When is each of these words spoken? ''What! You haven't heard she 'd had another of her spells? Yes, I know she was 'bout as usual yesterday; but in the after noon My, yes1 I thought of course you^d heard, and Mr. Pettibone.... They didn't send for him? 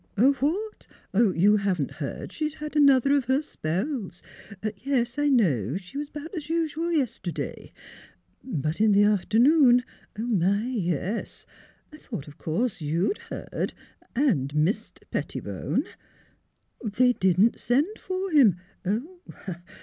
''What! 0.41 0.87
You 1.13 1.57
haven't 1.57 1.91
heard 1.91 2.31
she 2.31 2.49
'd 2.49 2.55
had 2.55 2.75
another 2.75 3.11
of 3.15 3.25
her 3.25 3.43
spells? 3.43 4.23
Yes, 4.77 5.19
I 5.19 5.29
know 5.29 5.77
she 5.77 5.95
was 5.95 6.09
'bout 6.09 6.33
as 6.33 6.49
usual 6.49 6.91
yesterday; 6.91 7.71
but 8.43 8.81
in 8.81 8.93
the 8.93 9.03
after 9.03 9.37
noon 9.37 9.83
My, 10.17 10.63
yes1 10.65 11.45
I 11.93 11.97
thought 11.97 12.27
of 12.27 12.39
course 12.39 12.79
you^d 12.81 13.19
heard, 13.19 13.73
and 14.15 14.49
Mr. 14.55 15.03
Pettibone.... 15.11 15.83
They 16.83 17.13
didn't 17.13 17.59
send 17.59 17.99
for 17.99 18.31
him? 18.31 18.55